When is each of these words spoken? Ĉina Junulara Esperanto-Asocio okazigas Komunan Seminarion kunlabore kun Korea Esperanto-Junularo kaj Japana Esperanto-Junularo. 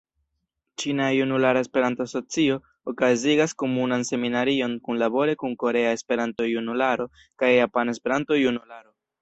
Ĉina 0.83 1.09
Junulara 1.15 1.61
Esperanto-Asocio 1.65 2.55
okazigas 2.93 3.53
Komunan 3.65 4.07
Seminarion 4.09 4.75
kunlabore 4.89 5.37
kun 5.45 5.55
Korea 5.65 5.93
Esperanto-Junularo 5.99 7.09
kaj 7.23 7.53
Japana 7.61 7.97
Esperanto-Junularo. 7.99 8.89